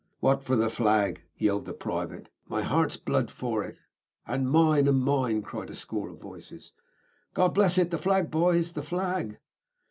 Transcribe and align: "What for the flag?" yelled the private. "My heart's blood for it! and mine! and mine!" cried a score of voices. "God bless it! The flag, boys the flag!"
"What 0.19 0.43
for 0.43 0.55
the 0.55 0.71
flag?" 0.71 1.21
yelled 1.37 1.67
the 1.67 1.73
private. 1.75 2.29
"My 2.47 2.63
heart's 2.63 2.97
blood 2.97 3.29
for 3.29 3.63
it! 3.63 3.77
and 4.25 4.49
mine! 4.49 4.87
and 4.87 5.03
mine!" 5.03 5.43
cried 5.43 5.69
a 5.69 5.75
score 5.75 6.09
of 6.09 6.17
voices. 6.19 6.73
"God 7.35 7.49
bless 7.49 7.77
it! 7.77 7.91
The 7.91 7.99
flag, 7.99 8.31
boys 8.31 8.71
the 8.71 8.81
flag!" 8.81 9.37